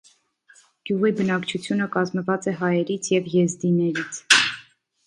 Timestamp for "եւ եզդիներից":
3.17-4.25